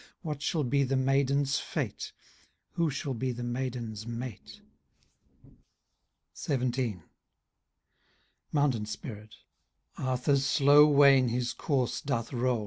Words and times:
What 0.23 0.41
shall 0.41 0.63
be 0.63 0.81
the 0.83 0.95
maiden's 0.95 1.59
fete? 1.59 2.11
Who 2.71 2.89
shall 2.89 3.13
be 3.13 3.31
the 3.31 3.43
maiden's 3.43 4.07
mate?"— 4.07 4.59
XVII. 6.35 7.03
MOUNTAIN 8.51 8.87
SPIRIT. 8.87 9.35
«* 9.71 9.95
Arthur's 9.99 10.43
slow 10.43 10.87
wain 10.87 11.27
his 11.27 11.53
course 11.53 12.01
doth 12.01 12.33
roll. 12.33 12.59